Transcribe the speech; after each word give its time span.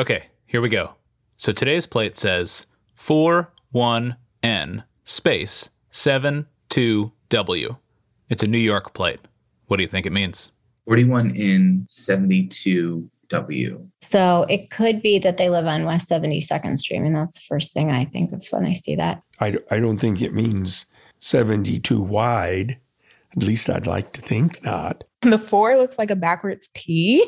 Okay, 0.00 0.24
here 0.46 0.62
we 0.62 0.70
go. 0.70 0.94
So 1.36 1.52
today's 1.52 1.84
plate 1.84 2.16
says 2.16 2.64
41N 2.98 4.84
space 5.04 5.68
72W. 5.92 7.78
It's 8.30 8.42
a 8.42 8.46
New 8.46 8.56
York 8.56 8.94
plate. 8.94 9.20
What 9.66 9.76
do 9.76 9.82
you 9.82 9.88
think 9.90 10.06
it 10.06 10.12
means? 10.12 10.52
41 10.86 11.36
in 11.36 11.84
72 11.90 13.10
W. 13.28 13.86
So 14.00 14.46
it 14.48 14.70
could 14.70 15.02
be 15.02 15.18
that 15.18 15.36
they 15.36 15.50
live 15.50 15.66
on 15.66 15.84
West 15.84 16.08
72nd 16.08 16.78
Street. 16.78 16.96
I 16.96 17.00
mean, 17.00 17.12
that's 17.12 17.38
the 17.38 17.44
first 17.46 17.74
thing 17.74 17.90
I 17.90 18.06
think 18.06 18.32
of 18.32 18.42
when 18.48 18.64
I 18.64 18.72
see 18.72 18.94
that. 18.94 19.22
I, 19.38 19.58
I 19.70 19.80
don't 19.80 19.98
think 19.98 20.22
it 20.22 20.32
means 20.32 20.86
72 21.18 22.00
wide. 22.00 22.78
At 23.36 23.42
least 23.42 23.70
I'd 23.70 23.86
like 23.86 24.12
to 24.14 24.22
think 24.22 24.62
not. 24.62 25.04
The 25.22 25.38
four 25.38 25.76
looks 25.76 25.98
like 25.98 26.10
a 26.10 26.16
backwards 26.16 26.68
P. 26.74 27.24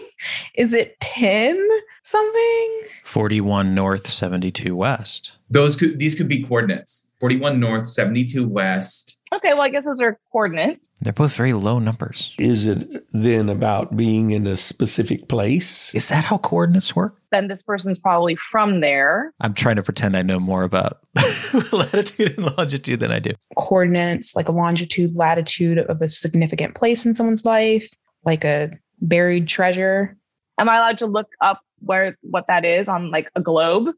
Is 0.54 0.72
it 0.72 0.98
pin 1.00 1.68
something? 2.02 2.80
41 3.04 3.74
North, 3.74 4.08
72 4.08 4.74
West. 4.74 5.32
Those 5.50 5.76
could 5.76 5.98
these 5.98 6.14
could 6.14 6.28
be 6.28 6.42
coordinates. 6.42 7.12
41 7.22 7.60
north, 7.60 7.86
72 7.86 8.48
west. 8.48 9.20
Okay, 9.32 9.54
well, 9.54 9.62
I 9.62 9.70
guess 9.70 9.86
those 9.86 10.00
are 10.00 10.18
coordinates. 10.30 10.88
They're 11.00 11.12
both 11.12 11.34
very 11.34 11.54
low 11.54 11.78
numbers. 11.78 12.34
Is 12.38 12.66
it 12.66 13.06
then 13.12 13.48
about 13.48 13.96
being 13.96 14.30
in 14.30 14.46
a 14.46 14.56
specific 14.56 15.28
place? 15.28 15.94
Is 15.94 16.08
that 16.08 16.24
how 16.24 16.36
coordinates 16.38 16.94
work? 16.94 17.18
Then 17.30 17.48
this 17.48 17.62
person's 17.62 17.98
probably 17.98 18.36
from 18.36 18.80
there. 18.80 19.32
I'm 19.40 19.54
trying 19.54 19.76
to 19.76 19.82
pretend 19.82 20.18
I 20.18 20.22
know 20.22 20.38
more 20.38 20.64
about 20.64 20.98
latitude 21.72 22.36
and 22.36 22.56
longitude 22.58 23.00
than 23.00 23.10
I 23.10 23.20
do. 23.20 23.32
Coordinates, 23.56 24.36
like 24.36 24.48
a 24.48 24.52
longitude, 24.52 25.16
latitude 25.16 25.78
of 25.78 26.02
a 26.02 26.08
significant 26.10 26.74
place 26.74 27.06
in 27.06 27.14
someone's 27.14 27.46
life, 27.46 27.88
like 28.26 28.44
a 28.44 28.70
buried 29.00 29.48
treasure. 29.48 30.16
Am 30.58 30.68
I 30.68 30.76
allowed 30.76 30.98
to 30.98 31.06
look 31.06 31.28
up 31.40 31.60
where 31.78 32.18
what 32.20 32.46
that 32.48 32.66
is 32.66 32.86
on 32.86 33.10
like 33.10 33.30
a 33.34 33.40
globe? 33.40 33.94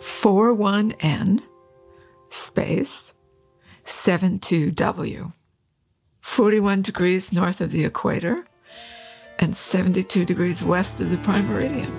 Four 0.00 0.54
one 0.54 0.92
N 1.00 1.42
space 2.28 3.14
seven 3.84 4.38
two 4.38 4.70
W. 4.70 5.32
41 6.20 6.82
degrees 6.82 7.32
north 7.32 7.60
of 7.60 7.70
the 7.70 7.84
equator 7.84 8.44
and 9.38 9.54
72 9.54 10.24
degrees 10.24 10.62
west 10.64 11.00
of 11.00 11.08
the 11.10 11.16
prime 11.18 11.46
meridian. 11.46 11.92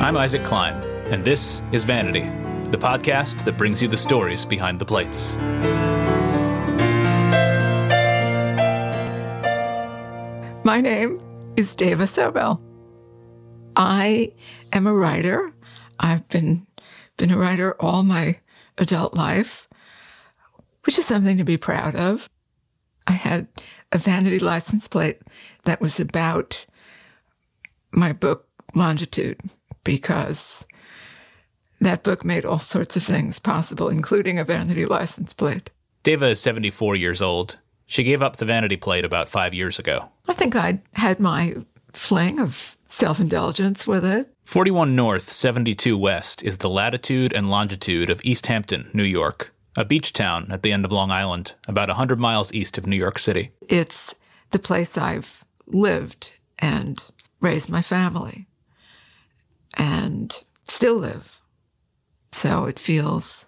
I'm 0.00 0.16
Isaac 0.16 0.44
Klein, 0.44 0.74
and 1.10 1.24
this 1.24 1.60
is 1.72 1.82
Vanity, 1.82 2.30
the 2.70 2.78
podcast 2.78 3.44
that 3.44 3.58
brings 3.58 3.82
you 3.82 3.88
the 3.88 3.96
stories 3.96 4.44
behind 4.44 4.78
the 4.78 4.84
plates. 4.84 5.36
My 10.64 10.80
name 10.80 11.20
is 11.58 11.76
Dava 11.76 12.08
Sobel. 12.08 12.58
I 13.76 14.32
am 14.72 14.86
a 14.86 14.94
writer. 14.94 15.52
I've 16.00 16.26
been 16.30 16.66
been 17.18 17.30
a 17.30 17.36
writer 17.36 17.76
all 17.78 18.02
my 18.02 18.38
adult 18.78 19.14
life, 19.14 19.68
which 20.86 20.98
is 20.98 21.04
something 21.04 21.36
to 21.36 21.44
be 21.44 21.58
proud 21.58 21.96
of. 21.96 22.30
I 23.06 23.12
had 23.12 23.46
a 23.92 23.98
vanity 23.98 24.38
license 24.38 24.88
plate 24.88 25.20
that 25.64 25.82
was 25.82 26.00
about 26.00 26.64
my 27.92 28.14
book 28.14 28.48
Longitude 28.74 29.40
because 29.84 30.64
that 31.78 32.02
book 32.02 32.24
made 32.24 32.46
all 32.46 32.58
sorts 32.58 32.96
of 32.96 33.02
things 33.02 33.38
possible, 33.38 33.90
including 33.90 34.38
a 34.38 34.44
vanity 34.44 34.86
license 34.86 35.34
plate. 35.34 35.68
Dava 36.04 36.30
is 36.30 36.40
74 36.40 36.96
years 36.96 37.20
old. 37.20 37.58
She 37.86 38.04
gave 38.04 38.22
up 38.22 38.36
the 38.36 38.44
vanity 38.44 38.76
plate 38.76 39.04
about 39.04 39.28
five 39.28 39.54
years 39.54 39.78
ago. 39.78 40.08
I 40.28 40.32
think 40.32 40.56
I'd 40.56 40.80
had 40.94 41.20
my 41.20 41.56
fling 41.92 42.38
of 42.38 42.76
self 42.88 43.20
indulgence 43.20 43.86
with 43.86 44.04
it. 44.04 44.30
41 44.44 44.94
North, 44.94 45.22
72 45.32 45.96
West 45.96 46.42
is 46.42 46.58
the 46.58 46.68
latitude 46.68 47.32
and 47.32 47.50
longitude 47.50 48.10
of 48.10 48.20
East 48.24 48.46
Hampton, 48.46 48.90
New 48.92 49.04
York, 49.04 49.54
a 49.76 49.84
beach 49.84 50.12
town 50.12 50.48
at 50.50 50.62
the 50.62 50.72
end 50.72 50.84
of 50.84 50.92
Long 50.92 51.10
Island, 51.10 51.54
about 51.66 51.88
100 51.88 52.20
miles 52.20 52.52
east 52.52 52.76
of 52.76 52.86
New 52.86 52.96
York 52.96 53.18
City. 53.18 53.50
It's 53.68 54.14
the 54.50 54.58
place 54.58 54.98
I've 54.98 55.44
lived 55.66 56.32
and 56.58 57.02
raised 57.40 57.70
my 57.70 57.82
family 57.82 58.46
and 59.74 60.42
still 60.64 60.96
live. 60.96 61.40
So 62.32 62.66
it 62.66 62.78
feels 62.78 63.46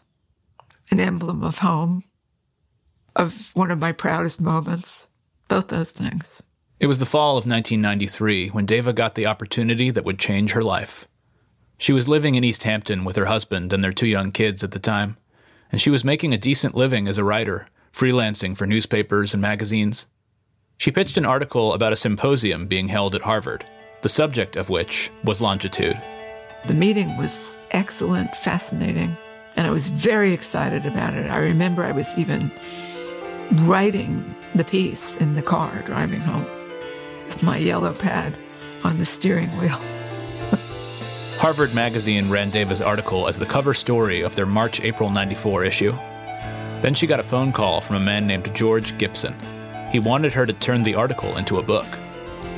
an 0.91 1.01
emblem 1.01 1.43
of 1.43 1.59
home, 1.59 2.05
of 3.17 3.51
one 3.55 3.71
of 3.71 3.79
my 3.79 3.93
proudest 3.93 4.41
moments, 4.41 5.09
both 5.49 5.69
those 5.69 5.91
things. 5.91 6.43
It 6.79 6.87
was 6.87 6.99
the 6.99 7.07
fall 7.07 7.39
of 7.39 7.47
1993 7.47 8.49
when 8.49 8.67
Dava 8.67 8.95
got 8.95 9.15
the 9.15 9.27
opportunity 9.27 9.91
that 9.91 10.05
would 10.05 10.19
change 10.19 10.53
her 10.53 10.63
life. 10.63 11.09
She 11.79 11.93
was 11.93 12.09
living 12.09 12.35
in 12.35 12.45
East 12.45 12.63
Hampton 12.63 13.05
with 13.05 13.17
her 13.17 13.25
husband 13.27 13.73
and 13.73 13.83
their 13.83 13.93
two 13.93 14.07
young 14.07 14.31
kids 14.31 14.63
at 14.63 14.73
the 14.73 14.79
time, 14.79 15.17
and 15.73 15.81
she 15.81 15.91
was 15.91 16.05
making 16.05 16.33
a 16.33 16.39
decent 16.39 16.75
living 16.75 17.09
as 17.09 17.19
a 17.19 17.25
writer, 17.25 17.67
freelancing 17.93 18.57
for 18.57 18.67
newspapers 18.67 19.33
and 19.33 19.41
magazines. 19.41 20.07
She 20.77 20.93
pitched 20.93 21.17
an 21.17 21.25
article 21.25 21.73
about 21.73 21.95
a 21.95 21.97
symposium 21.97 22.67
being 22.67 22.89
held 22.89 23.15
at 23.15 23.23
Harvard, 23.23 23.65
the 24.03 24.09
subject 24.11 24.57
of 24.57 24.69
which 24.69 25.11
was 25.25 25.41
longitude. 25.41 26.01
The 26.67 26.75
meeting 26.75 27.17
was 27.17 27.57
excellent, 27.71 28.35
fascinating, 28.37 29.17
and 29.57 29.67
I 29.67 29.71
was 29.71 29.89
very 29.89 30.33
excited 30.33 30.85
about 30.85 31.15
it. 31.15 31.31
I 31.31 31.39
remember 31.39 31.83
I 31.83 31.93
was 31.93 32.17
even 32.19 32.51
writing 33.53 34.35
the 34.55 34.65
piece 34.65 35.17
in 35.17 35.35
the 35.35 35.43
car 35.43 35.83
driving 35.85 36.21
home 36.21 36.47
with 37.27 37.43
my 37.43 37.59
yellow 37.59 37.95
pad 37.95 38.37
on 38.85 38.99
the 38.99 39.05
steering 39.05 39.51
wheel. 39.59 39.79
Harvard 41.39 41.75
Magazine 41.75 42.31
ran 42.31 42.51
Dava's 42.51 42.81
article 42.81 43.29
as 43.29 43.39
the 43.39 43.47
cover 43.47 43.75
story 43.75 44.23
of 44.23 44.35
their 44.35 44.47
March 44.47 44.81
April 44.81 45.11
94 45.11 45.65
issue. 45.65 45.93
Then 46.83 46.95
she 46.95 47.07
got 47.07 47.21
a 47.21 47.25
phone 47.25 47.53
call 47.53 47.81
from 47.81 47.97
a 47.97 48.01
man 48.01 48.27
named 48.27 48.55
George 48.55 48.97
Gibson. 48.99 49.35
He 49.91 49.99
wanted 49.99 50.33
her 50.33 50.47
to 50.47 50.53
turn 50.53 50.83
the 50.83 50.95
article 50.95 51.37
into 51.37 51.59
a 51.59 51.63
book. 51.63 51.87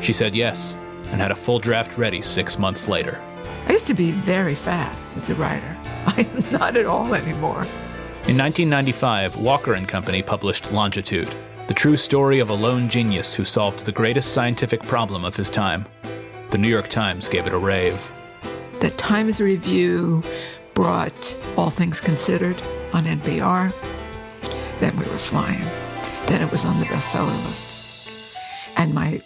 She 0.00 0.12
said 0.12 0.34
yes, 0.34 0.74
and 1.10 1.20
had 1.20 1.30
a 1.30 1.36
full 1.36 1.58
draft 1.58 1.96
ready 1.98 2.20
six 2.20 2.58
months 2.58 2.88
later. 2.88 3.20
I 3.66 3.72
used 3.72 3.86
to 3.86 3.94
be 3.94 4.12
very 4.12 4.54
fast 4.54 5.16
as 5.16 5.28
a 5.28 5.34
writer. 5.34 5.76
I 6.06 6.22
am 6.22 6.52
not 6.52 6.76
at 6.76 6.86
all 6.86 7.14
anymore. 7.14 7.66
In 8.28 8.36
1995, 8.36 9.36
Walker 9.36 9.72
and 9.72 9.88
Company 9.88 10.22
published 10.22 10.70
Longitude, 10.70 11.34
the 11.66 11.72
true 11.72 11.96
story 11.96 12.40
of 12.40 12.50
a 12.50 12.54
lone 12.54 12.86
genius 12.86 13.32
who 13.32 13.42
solved 13.42 13.86
the 13.86 13.90
greatest 13.90 14.34
scientific 14.34 14.82
problem 14.82 15.24
of 15.24 15.34
his 15.34 15.48
time. 15.48 15.86
The 16.50 16.58
New 16.58 16.68
York 16.68 16.88
Times 16.88 17.26
gave 17.26 17.46
it 17.46 17.54
a 17.54 17.58
rave. 17.58 18.12
The 18.80 18.90
Times 18.90 19.40
Review 19.40 20.22
brought 20.74 21.38
All 21.56 21.70
Things 21.70 22.02
Considered 22.02 22.60
on 22.92 23.04
NPR. 23.04 23.72
Then 24.78 24.94
we 24.98 25.06
were 25.06 25.16
flying. 25.16 25.64
Then 26.26 26.42
it 26.42 26.52
was 26.52 26.66
on 26.66 26.78
the 26.80 26.84
bestseller 26.84 27.46
list. 27.46 28.36
And 28.76 28.92
my 28.92 29.22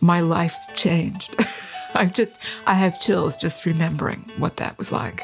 my 0.00 0.20
life 0.20 0.56
changed. 0.74 1.36
I 1.94 2.06
just 2.06 2.40
I 2.66 2.72
have 2.72 2.98
chills 2.98 3.36
just 3.36 3.66
remembering 3.66 4.24
what 4.38 4.56
that 4.56 4.78
was 4.78 4.92
like. 4.92 5.20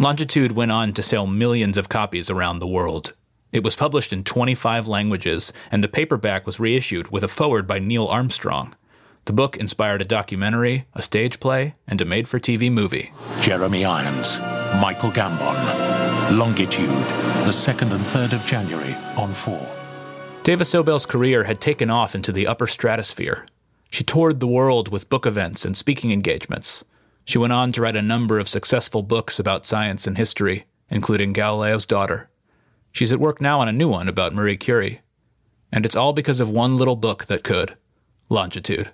Longitude 0.00 0.52
went 0.52 0.70
on 0.70 0.92
to 0.92 1.02
sell 1.02 1.26
millions 1.26 1.76
of 1.76 1.88
copies 1.88 2.30
around 2.30 2.60
the 2.60 2.68
world. 2.68 3.14
It 3.50 3.64
was 3.64 3.74
published 3.74 4.12
in 4.12 4.22
25 4.22 4.86
languages, 4.86 5.52
and 5.72 5.82
the 5.82 5.88
paperback 5.88 6.46
was 6.46 6.60
reissued 6.60 7.10
with 7.10 7.24
a 7.24 7.28
foreword 7.28 7.66
by 7.66 7.80
Neil 7.80 8.06
Armstrong. 8.06 8.76
The 9.24 9.32
book 9.32 9.56
inspired 9.56 10.00
a 10.00 10.04
documentary, 10.04 10.86
a 10.94 11.02
stage 11.02 11.40
play, 11.40 11.74
and 11.88 12.00
a 12.00 12.04
made 12.04 12.28
for 12.28 12.38
TV 12.38 12.70
movie. 12.70 13.12
Jeremy 13.40 13.84
Irons, 13.84 14.38
Michael 14.80 15.10
Gambon, 15.10 16.38
Longitude, 16.38 16.88
the 17.44 17.50
2nd 17.50 17.90
and 17.90 18.04
3rd 18.04 18.34
of 18.34 18.46
January 18.46 18.94
on 19.16 19.34
4. 19.34 19.58
Dava 20.44 20.64
Sobel's 20.64 21.06
career 21.06 21.42
had 21.42 21.60
taken 21.60 21.90
off 21.90 22.14
into 22.14 22.30
the 22.30 22.46
upper 22.46 22.68
stratosphere. 22.68 23.46
She 23.90 24.04
toured 24.04 24.38
the 24.38 24.46
world 24.46 24.90
with 24.90 25.08
book 25.08 25.26
events 25.26 25.64
and 25.64 25.76
speaking 25.76 26.12
engagements. 26.12 26.84
She 27.28 27.36
went 27.36 27.52
on 27.52 27.72
to 27.72 27.82
write 27.82 27.94
a 27.94 28.00
number 28.00 28.38
of 28.38 28.48
successful 28.48 29.02
books 29.02 29.38
about 29.38 29.66
science 29.66 30.06
and 30.06 30.16
history, 30.16 30.64
including 30.88 31.34
Galileo's 31.34 31.84
Daughter. 31.84 32.30
She's 32.90 33.12
at 33.12 33.20
work 33.20 33.38
now 33.38 33.60
on 33.60 33.68
a 33.68 33.72
new 33.72 33.86
one 33.86 34.08
about 34.08 34.34
Marie 34.34 34.56
Curie. 34.56 35.02
And 35.70 35.84
it's 35.84 35.94
all 35.94 36.14
because 36.14 36.40
of 36.40 36.48
one 36.48 36.78
little 36.78 36.96
book 36.96 37.26
that 37.26 37.44
could 37.44 37.76
Longitude. 38.30 38.92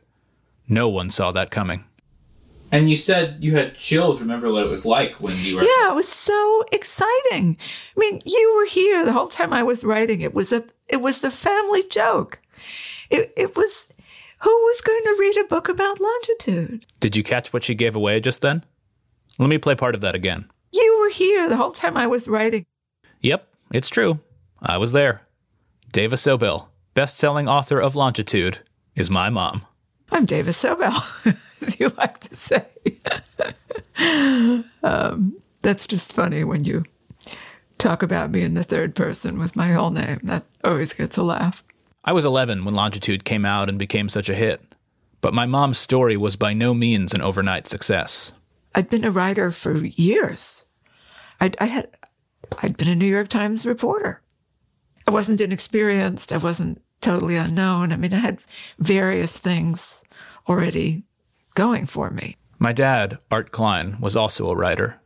No 0.68 0.88
one 0.88 1.10
saw 1.10 1.30
that 1.30 1.52
coming. 1.52 1.84
And 2.72 2.90
you 2.90 2.96
said 2.96 3.36
you 3.38 3.54
had 3.54 3.76
chills. 3.76 4.20
Remember 4.20 4.50
what 4.50 4.64
it 4.64 4.68
was 4.68 4.84
like 4.84 5.20
when 5.20 5.38
you 5.38 5.54
were. 5.54 5.62
Yeah, 5.62 5.92
it 5.92 5.94
was 5.94 6.08
so 6.08 6.64
exciting. 6.72 7.56
I 7.96 8.00
mean, 8.00 8.20
you 8.24 8.54
were 8.56 8.66
here 8.66 9.04
the 9.04 9.12
whole 9.12 9.28
time 9.28 9.52
I 9.52 9.62
was 9.62 9.84
writing. 9.84 10.22
It 10.22 10.34
was 10.34 10.50
a 10.50 10.64
it 10.88 11.00
was 11.00 11.20
the 11.20 11.30
family 11.30 11.84
joke. 11.84 12.40
It 13.10 13.32
it 13.36 13.54
was 13.54 13.93
who 14.44 14.50
was 14.50 14.80
going 14.82 15.02
to 15.04 15.16
read 15.18 15.36
a 15.38 15.44
book 15.44 15.70
about 15.70 16.00
longitude? 16.00 16.84
Did 17.00 17.16
you 17.16 17.24
catch 17.24 17.52
what 17.52 17.64
she 17.64 17.74
gave 17.74 17.96
away 17.96 18.20
just 18.20 18.42
then? 18.42 18.62
Let 19.38 19.48
me 19.48 19.56
play 19.56 19.74
part 19.74 19.94
of 19.94 20.02
that 20.02 20.14
again. 20.14 20.50
You 20.70 20.98
were 21.00 21.10
here 21.10 21.48
the 21.48 21.56
whole 21.56 21.72
time 21.72 21.96
I 21.96 22.06
was 22.06 22.28
writing. 22.28 22.66
Yep, 23.22 23.48
it's 23.72 23.88
true. 23.88 24.20
I 24.60 24.76
was 24.76 24.92
there. 24.92 25.22
Dava 25.92 26.14
Sobel, 26.14 26.68
best 26.92 27.16
selling 27.16 27.48
author 27.48 27.80
of 27.80 27.96
Longitude, 27.96 28.58
is 28.94 29.10
my 29.10 29.30
mom. 29.30 29.64
I'm 30.12 30.26
Davis 30.26 30.62
Sobel, 30.62 31.02
as 31.62 31.80
you 31.80 31.88
like 31.96 32.18
to 32.20 32.36
say. 32.36 32.66
um, 34.82 35.38
that's 35.62 35.86
just 35.86 36.12
funny 36.12 36.44
when 36.44 36.64
you 36.64 36.84
talk 37.78 38.02
about 38.02 38.30
me 38.30 38.42
in 38.42 38.52
the 38.52 38.64
third 38.64 38.94
person 38.94 39.38
with 39.38 39.56
my 39.56 39.72
whole 39.72 39.90
name. 39.90 40.20
That 40.22 40.44
always 40.62 40.92
gets 40.92 41.16
a 41.16 41.22
laugh. 41.22 41.64
I 42.06 42.12
was 42.12 42.24
11 42.26 42.64
when 42.64 42.74
Longitude 42.74 43.24
came 43.24 43.46
out 43.46 43.70
and 43.70 43.78
became 43.78 44.10
such 44.10 44.28
a 44.28 44.34
hit, 44.34 44.62
but 45.22 45.32
my 45.32 45.46
mom's 45.46 45.78
story 45.78 46.18
was 46.18 46.36
by 46.36 46.52
no 46.52 46.74
means 46.74 47.14
an 47.14 47.22
overnight 47.22 47.66
success. 47.66 48.32
I'd 48.74 48.90
been 48.90 49.04
a 49.04 49.10
writer 49.10 49.50
for 49.50 49.84
years. 49.84 50.66
I'd, 51.40 51.56
I 51.60 51.64
had, 51.66 51.88
I'd 52.62 52.76
been 52.76 52.88
a 52.88 52.94
New 52.94 53.06
York 53.06 53.28
Times 53.28 53.64
reporter. 53.64 54.20
I 55.06 55.12
wasn't 55.12 55.40
inexperienced. 55.40 56.30
I 56.30 56.36
wasn't 56.36 56.82
totally 57.00 57.36
unknown. 57.36 57.90
I 57.90 57.96
mean, 57.96 58.12
I 58.12 58.18
had 58.18 58.38
various 58.78 59.38
things 59.38 60.04
already 60.46 61.04
going 61.54 61.86
for 61.86 62.10
me. 62.10 62.36
My 62.58 62.72
dad, 62.72 63.18
Art 63.30 63.50
Klein, 63.50 63.96
was 63.98 64.16
also 64.16 64.50
a 64.50 64.56
writer. 64.56 65.00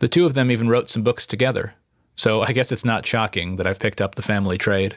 The 0.00 0.08
two 0.08 0.26
of 0.26 0.34
them 0.34 0.50
even 0.50 0.68
wrote 0.68 0.90
some 0.90 1.02
books 1.02 1.26
together, 1.26 1.74
so 2.16 2.42
I 2.42 2.52
guess 2.52 2.72
it's 2.72 2.84
not 2.84 3.06
shocking 3.06 3.56
that 3.56 3.66
I've 3.66 3.80
picked 3.80 4.00
up 4.00 4.16
the 4.16 4.22
family 4.22 4.58
trade. 4.58 4.96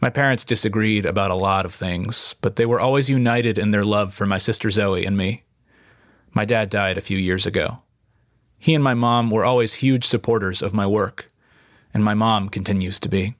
My 0.00 0.10
parents 0.10 0.44
disagreed 0.44 1.04
about 1.06 1.30
a 1.32 1.34
lot 1.36 1.64
of 1.64 1.74
things, 1.74 2.36
but 2.40 2.56
they 2.56 2.66
were 2.66 2.78
always 2.80 3.08
united 3.10 3.58
in 3.58 3.72
their 3.72 3.84
love 3.84 4.14
for 4.14 4.26
my 4.26 4.38
sister 4.38 4.70
Zoe 4.70 5.04
and 5.04 5.16
me. 5.16 5.42
My 6.32 6.44
dad 6.44 6.70
died 6.70 6.96
a 6.96 7.02
few 7.02 7.18
years 7.18 7.46
ago. 7.46 7.78
He 8.58 8.74
and 8.74 8.84
my 8.84 8.94
mom 8.94 9.30
were 9.30 9.44
always 9.44 9.74
huge 9.74 10.04
supporters 10.04 10.62
of 10.62 10.72
my 10.74 10.86
work, 10.86 11.30
and 11.92 12.04
my 12.04 12.14
mom 12.14 12.48
continues 12.48 13.00
to 13.00 13.08
be. 13.08 13.34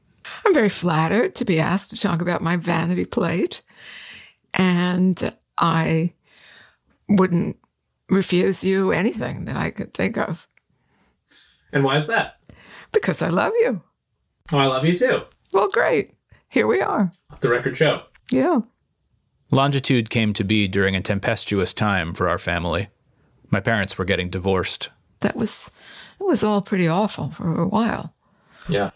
I'm 0.45 0.55
very 0.55 0.69
flattered 0.69 1.35
to 1.37 1.45
be 1.45 1.61
asked 1.61 1.91
to 1.91 2.01
talk 2.01 2.21
about 2.21 2.43
my 2.43 2.57
vanity 2.57 3.05
plate, 3.05 3.63
and 4.53 5.33
I 5.57 6.15
wouldn't 7.09 7.57
refuse 8.09 8.65
you 8.65 8.91
anything 8.93 9.45
that 9.45 9.57
I 9.57 9.71
could 9.71 9.93
think 9.95 10.17
of 10.17 10.47
And 11.73 11.85
why 11.85 11.97
is 11.97 12.07
that? 12.09 12.35
because 12.91 13.21
I 13.21 13.29
love 13.29 13.53
you. 13.61 13.83
Oh, 14.53 14.59
I 14.59 14.67
love 14.67 14.85
you 14.87 14.97
too. 14.97 15.23
Well, 15.53 15.69
great. 15.69 16.13
Here 16.51 16.67
we 16.67 16.81
are. 16.81 17.13
The 17.41 17.51
record 17.51 17.77
show. 17.77 18.03
Yeah. 18.31 18.61
Longitude 19.51 20.11
came 20.11 20.33
to 20.35 20.45
be 20.45 20.69
during 20.69 20.95
a 20.95 21.01
tempestuous 21.01 21.73
time 21.73 22.15
for 22.15 22.29
our 22.29 22.39
family. 22.39 22.89
My 23.51 23.61
parents 23.61 23.97
were 23.97 24.05
getting 24.05 24.29
divorced. 24.31 24.91
That 25.21 25.37
was 25.37 25.71
it 26.21 26.25
was 26.25 26.43
all 26.43 26.63
pretty 26.63 26.87
awful 26.87 27.31
for 27.31 27.61
a 27.61 27.67
while. 27.67 28.15
Yeah. 28.69 28.91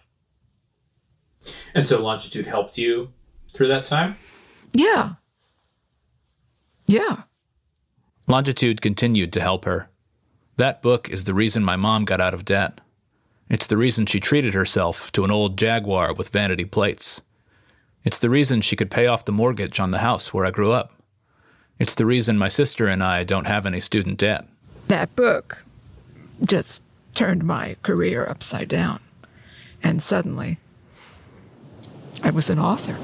And 1.75 1.87
so 1.87 2.03
Longitude 2.03 2.47
helped 2.47 2.79
you 2.79 3.13
through 3.55 3.69
that 3.69 3.85
time? 3.85 4.17
Yeah. 4.73 5.15
Yeah. 6.87 7.23
Longitude 8.29 8.81
continued 8.81 9.33
to 9.33 9.41
help 9.41 9.65
her. 9.65 9.89
That 10.57 10.83
book 10.83 11.09
is 11.09 11.25
the 11.25 11.35
reason 11.35 11.65
my 11.65 11.77
mom 11.77 12.05
got 12.05 12.21
out 12.21 12.35
of 12.35 12.45
debt. 12.45 12.81
It's 13.49 13.67
the 13.67 13.77
reason 13.77 14.07
she 14.07 14.21
treated 14.21 14.55
herself 14.55 15.11
to 15.13 15.25
an 15.25 15.31
old 15.31 15.59
Jaguar 15.59 16.15
with 16.15 16.29
vanity 16.29 16.65
plates. 16.65 17.23
It's 18.05 18.19
the 18.19 18.31
reason 18.31 18.61
she 18.61 18.77
could 18.77 18.91
pay 18.91 19.07
off 19.07 19.25
the 19.25 19.33
mortgage 19.33 19.79
on 19.79 19.93
the 19.93 19.99
house 19.99 20.35
where 20.35 20.45
I 20.45 20.51
grew 20.51 20.73
up. 20.73 20.93
It's 21.79 21.95
the 21.95 22.07
reason 22.07 22.37
my 22.39 22.49
sister 22.49 22.89
and 22.89 23.03
I 23.03 23.25
don't 23.25 23.47
have 23.47 23.67
any 23.67 23.81
student 23.81 24.19
debt. 24.19 24.47
That 24.89 25.15
book 25.15 25.65
just 26.45 26.83
turned 27.15 27.45
my 27.45 27.77
career 27.83 28.27
upside 28.29 28.69
down. 28.69 29.01
And 29.83 30.03
suddenly 30.03 30.59
I 32.23 32.31
was 32.31 32.51
an 32.51 32.59
author. 32.59 32.97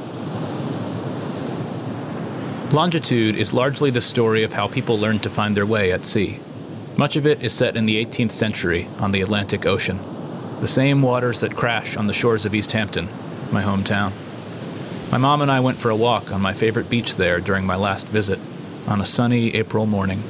Longitude 2.74 3.36
is 3.36 3.54
largely 3.54 3.90
the 3.90 4.00
story 4.00 4.42
of 4.42 4.52
how 4.52 4.68
people 4.68 4.98
learned 4.98 5.22
to 5.22 5.30
find 5.30 5.54
their 5.54 5.66
way 5.66 5.90
at 5.90 6.04
sea. 6.04 6.38
Much 6.96 7.16
of 7.16 7.26
it 7.26 7.42
is 7.42 7.52
set 7.52 7.76
in 7.76 7.86
the 7.86 8.04
18th 8.04 8.32
century 8.32 8.88
on 8.98 9.12
the 9.12 9.22
Atlantic 9.22 9.64
Ocean, 9.64 9.98
the 10.60 10.68
same 10.68 11.00
waters 11.00 11.40
that 11.40 11.56
crash 11.56 11.96
on 11.96 12.06
the 12.08 12.12
shores 12.12 12.44
of 12.44 12.54
East 12.54 12.72
Hampton, 12.72 13.08
my 13.50 13.62
hometown. 13.62 14.12
My 15.10 15.16
mom 15.16 15.40
and 15.40 15.50
I 15.50 15.60
went 15.60 15.80
for 15.80 15.88
a 15.88 15.96
walk 15.96 16.32
on 16.32 16.42
my 16.42 16.52
favorite 16.52 16.90
beach 16.90 17.16
there 17.16 17.40
during 17.40 17.64
my 17.64 17.76
last 17.76 18.08
visit, 18.08 18.38
on 18.86 19.00
a 19.00 19.06
sunny 19.06 19.54
April 19.54 19.86
morning. 19.86 20.22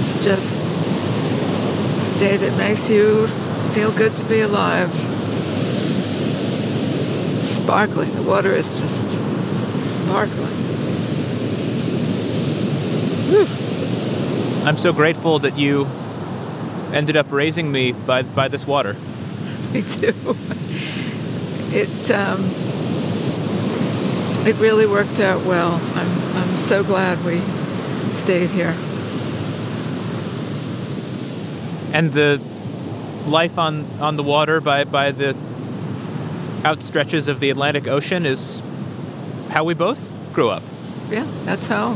It's 0.00 0.24
just 0.24 0.56
a 0.56 2.18
day 2.18 2.36
that 2.38 2.58
makes 2.58 2.90
you 2.90 3.28
feel 3.70 3.92
good 3.92 4.16
to 4.16 4.24
be 4.24 4.40
alive. 4.40 4.92
Sparkling. 7.38 8.12
The 8.16 8.22
water 8.22 8.52
is 8.52 8.74
just 8.74 9.08
sparkling. 9.76 10.56
I'm 14.66 14.76
so 14.76 14.92
grateful 14.92 15.38
that 15.38 15.56
you 15.56 15.86
ended 16.92 17.16
up 17.16 17.30
raising 17.30 17.70
me 17.70 17.92
by, 17.92 18.22
by 18.22 18.48
this 18.48 18.66
water. 18.66 18.96
Me 19.72 19.82
too. 19.82 20.36
It 21.72 22.10
um, 22.10 22.44
it 24.46 24.56
really 24.56 24.86
worked 24.86 25.20
out 25.20 25.44
well. 25.44 25.80
I'm 25.94 26.36
I'm 26.36 26.56
so 26.58 26.84
glad 26.84 27.24
we 27.24 27.40
stayed 28.12 28.50
here. 28.50 28.74
And 31.92 32.12
the 32.12 32.40
life 33.26 33.58
on, 33.58 33.84
on 34.00 34.16
the 34.16 34.22
water 34.22 34.60
by, 34.60 34.84
by 34.84 35.12
the 35.12 35.34
outstretches 36.62 37.28
of 37.28 37.40
the 37.40 37.50
Atlantic 37.50 37.86
Ocean 37.86 38.26
is 38.26 38.62
how 39.48 39.64
we 39.64 39.74
both 39.74 40.08
grew 40.32 40.48
up. 40.48 40.62
Yeah, 41.10 41.26
that's 41.44 41.66
how. 41.66 41.94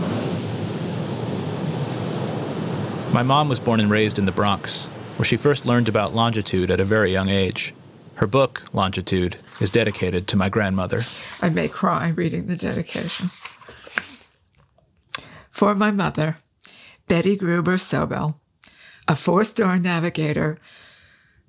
My 3.13 3.23
mom 3.23 3.49
was 3.49 3.59
born 3.59 3.81
and 3.81 3.91
raised 3.91 4.19
in 4.19 4.25
the 4.25 4.33
Bronx, 4.33 4.87
where 5.17 5.25
she 5.25 5.37
first 5.37 5.67
learned 5.67 5.89
about 5.89 6.15
longitude 6.15 6.71
at 6.71 6.81
a 6.81 6.85
very 6.85 7.13
young 7.13 7.29
age. 7.29 7.75
Her 8.21 8.27
book, 8.27 8.65
Longitude, 8.75 9.39
is 9.63 9.71
dedicated 9.71 10.27
to 10.27 10.37
my 10.37 10.51
grandmother. 10.51 11.01
I 11.41 11.49
may 11.49 11.69
cry 11.69 12.09
reading 12.09 12.49
the 12.49 12.55
dedication. 12.55 13.29
For 15.51 15.75
my 15.75 15.91
mother, 15.91 16.37
Betty 17.09 17.35
Gruber 17.35 17.79
Sobel, 17.79 18.35
a 19.09 19.15
four 19.15 19.43
star 19.45 19.79
navigator 19.79 20.59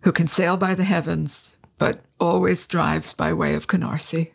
who 0.03 0.13
can 0.13 0.27
sail 0.27 0.55
by 0.55 0.74
the 0.74 0.86
heavens, 0.86 1.57
but 1.77 2.00
always 2.22 2.65
drives 2.67 3.12
by 3.12 3.34
way 3.34 3.53
of 3.53 3.67
Canarsie. 3.67 4.31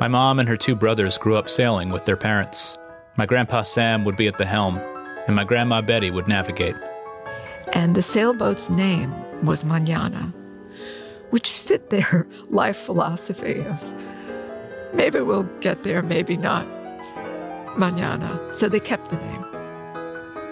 My 0.00 0.08
mom 0.08 0.40
and 0.40 0.48
her 0.48 0.56
two 0.56 0.74
brothers 0.74 1.16
grew 1.16 1.36
up 1.36 1.48
sailing 1.48 1.90
with 1.90 2.06
their 2.06 2.16
parents. 2.16 2.76
My 3.16 3.24
grandpa 3.24 3.62
Sam 3.62 4.04
would 4.04 4.16
be 4.16 4.26
at 4.26 4.36
the 4.36 4.46
helm, 4.46 4.78
and 5.28 5.36
my 5.36 5.44
grandma 5.44 5.80
Betty 5.80 6.10
would 6.10 6.26
navigate. 6.26 6.74
And 7.72 7.94
the 7.94 8.02
sailboat's 8.02 8.70
name 8.70 9.14
was 9.44 9.64
Manana, 9.64 10.32
which 11.30 11.48
fit 11.50 11.90
their 11.90 12.26
life 12.48 12.76
philosophy 12.76 13.62
of 13.64 13.82
maybe 14.94 15.20
we'll 15.20 15.44
get 15.60 15.82
there, 15.82 16.02
maybe 16.02 16.36
not. 16.36 16.66
Manana. 17.78 18.40
So 18.52 18.68
they 18.68 18.80
kept 18.80 19.10
the 19.10 19.16
name. 19.16 19.44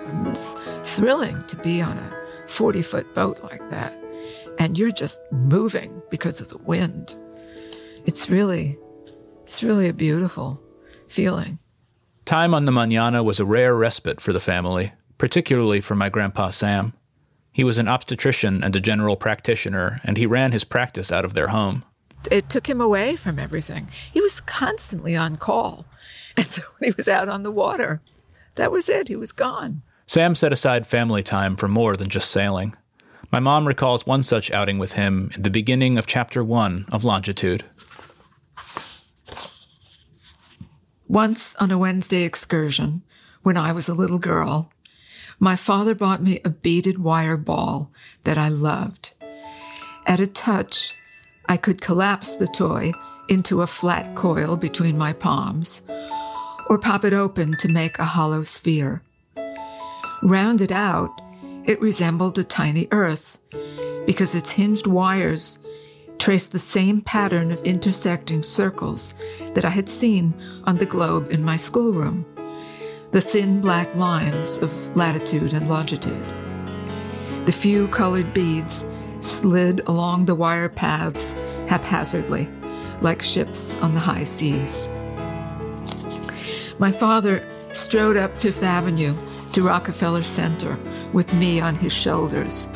And 0.06 0.26
It's 0.28 0.54
thrilling 0.84 1.44
to 1.48 1.56
be 1.56 1.82
on 1.82 1.98
a 1.98 2.48
40 2.48 2.82
foot 2.82 3.14
boat 3.14 3.42
like 3.42 3.68
that. 3.70 3.92
And 4.58 4.78
you're 4.78 4.92
just 4.92 5.20
moving 5.32 6.02
because 6.10 6.40
of 6.40 6.48
the 6.48 6.58
wind. 6.58 7.14
It's 8.04 8.30
really, 8.30 8.78
it's 9.42 9.62
really 9.62 9.88
a 9.88 9.92
beautiful 9.92 10.60
feeling. 11.08 11.58
Time 12.24 12.54
on 12.54 12.64
the 12.64 12.72
Manana 12.72 13.22
was 13.22 13.38
a 13.38 13.44
rare 13.44 13.74
respite 13.74 14.20
for 14.20 14.32
the 14.32 14.40
family, 14.40 14.92
particularly 15.18 15.80
for 15.80 15.94
my 15.94 16.08
grandpa 16.08 16.50
Sam. 16.50 16.92
He 17.56 17.64
was 17.64 17.78
an 17.78 17.88
obstetrician 17.88 18.62
and 18.62 18.76
a 18.76 18.80
general 18.80 19.16
practitioner, 19.16 19.98
and 20.04 20.18
he 20.18 20.26
ran 20.26 20.52
his 20.52 20.62
practice 20.62 21.10
out 21.10 21.24
of 21.24 21.32
their 21.32 21.48
home. 21.48 21.86
it 22.30 22.50
took 22.50 22.68
him 22.68 22.82
away 22.82 23.16
from 23.16 23.38
everything. 23.38 23.88
He 24.12 24.20
was 24.20 24.42
constantly 24.42 25.16
on 25.16 25.36
call. 25.36 25.86
And 26.36 26.44
so 26.48 26.60
when 26.76 26.90
he 26.90 26.94
was 26.94 27.08
out 27.08 27.30
on 27.30 27.44
the 27.44 27.50
water, 27.50 28.02
that 28.56 28.70
was 28.70 28.90
it. 28.90 29.08
He 29.08 29.16
was 29.16 29.32
gone. 29.32 29.80
Sam 30.06 30.34
set 30.34 30.52
aside 30.52 30.86
family 30.86 31.22
time 31.22 31.56
for 31.56 31.66
more 31.66 31.96
than 31.96 32.10
just 32.10 32.30
sailing. 32.30 32.76
My 33.32 33.40
mom 33.40 33.66
recalls 33.66 34.06
one 34.06 34.22
such 34.22 34.50
outing 34.50 34.78
with 34.78 34.92
him 34.92 35.30
in 35.34 35.40
the 35.40 35.48
beginning 35.48 35.96
of 35.96 36.06
chapter 36.06 36.44
one 36.44 36.84
of 36.92 37.04
Longitude. 37.04 37.64
Once 41.08 41.56
on 41.56 41.70
a 41.70 41.78
Wednesday 41.78 42.24
excursion, 42.24 43.02
when 43.42 43.56
I 43.56 43.72
was 43.72 43.88
a 43.88 43.94
little 43.94 44.18
girl, 44.18 44.70
my 45.38 45.56
father 45.56 45.94
bought 45.94 46.22
me 46.22 46.40
a 46.44 46.50
beaded 46.50 46.98
wire 46.98 47.36
ball 47.36 47.90
that 48.24 48.38
I 48.38 48.48
loved. 48.48 49.12
At 50.06 50.20
a 50.20 50.26
touch, 50.26 50.94
I 51.48 51.56
could 51.56 51.80
collapse 51.80 52.34
the 52.34 52.46
toy 52.46 52.92
into 53.28 53.62
a 53.62 53.66
flat 53.66 54.14
coil 54.14 54.56
between 54.56 54.96
my 54.96 55.12
palms, 55.12 55.82
or 56.68 56.78
pop 56.78 57.04
it 57.04 57.12
open 57.12 57.56
to 57.58 57.68
make 57.68 57.98
a 57.98 58.04
hollow 58.04 58.42
sphere. 58.42 59.02
Rounded 60.22 60.72
out, 60.72 61.20
it 61.64 61.80
resembled 61.80 62.38
a 62.38 62.44
tiny 62.44 62.88
Earth 62.92 63.38
because 64.06 64.34
its 64.34 64.52
hinged 64.52 64.86
wires 64.86 65.58
traced 66.18 66.52
the 66.52 66.58
same 66.58 67.00
pattern 67.00 67.50
of 67.50 67.60
intersecting 67.62 68.42
circles 68.42 69.14
that 69.54 69.64
I 69.64 69.70
had 69.70 69.88
seen 69.88 70.34
on 70.64 70.78
the 70.78 70.86
globe 70.86 71.32
in 71.32 71.44
my 71.44 71.56
schoolroom 71.56 72.24
the 73.16 73.22
thin 73.22 73.62
black 73.62 73.94
lines 73.94 74.58
of 74.58 74.94
latitude 74.94 75.54
and 75.54 75.70
longitude. 75.70 76.22
The 77.46 77.50
few 77.50 77.88
colored 77.88 78.34
beads 78.34 78.86
slid 79.20 79.80
along 79.86 80.26
the 80.26 80.34
wire 80.34 80.68
paths 80.68 81.32
haphazardly, 81.66 82.46
like 83.00 83.22
ships 83.22 83.78
on 83.78 83.94
the 83.94 84.00
high 84.00 84.24
seas. 84.24 84.90
My 86.78 86.92
father 86.92 87.42
strode 87.72 88.18
up 88.18 88.38
Fifth 88.38 88.62
Avenue 88.62 89.14
to 89.54 89.62
Rockefeller 89.62 90.22
Center 90.22 90.78
with 91.14 91.32
me 91.32 91.58
on 91.58 91.74
his 91.74 91.94
shoulders, 91.94 92.68